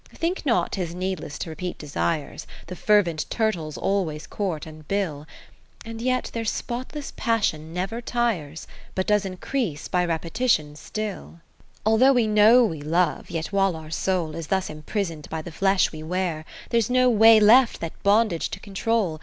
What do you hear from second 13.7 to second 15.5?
our soul Is thus iniprison'd by